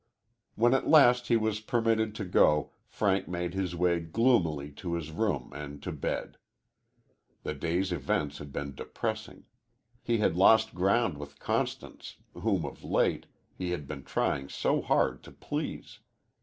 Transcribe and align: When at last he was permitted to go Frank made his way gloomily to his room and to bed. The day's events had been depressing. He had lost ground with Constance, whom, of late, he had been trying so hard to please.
When 0.55 0.73
at 0.73 0.87
last 0.87 1.27
he 1.27 1.37
was 1.37 1.59
permitted 1.59 2.15
to 2.15 2.25
go 2.25 2.71
Frank 2.87 3.27
made 3.27 3.53
his 3.53 3.75
way 3.75 3.99
gloomily 3.99 4.71
to 4.77 4.95
his 4.95 5.11
room 5.11 5.51
and 5.53 5.79
to 5.83 5.91
bed. 5.91 6.37
The 7.43 7.53
day's 7.53 7.91
events 7.91 8.39
had 8.39 8.51
been 8.51 8.73
depressing. 8.73 9.45
He 10.01 10.17
had 10.17 10.35
lost 10.35 10.73
ground 10.73 11.19
with 11.19 11.37
Constance, 11.37 12.15
whom, 12.33 12.65
of 12.65 12.83
late, 12.83 13.27
he 13.55 13.69
had 13.69 13.87
been 13.87 14.01
trying 14.03 14.49
so 14.49 14.81
hard 14.81 15.21
to 15.21 15.31
please. 15.31 15.99